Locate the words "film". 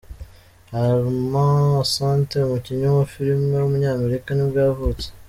3.13-3.41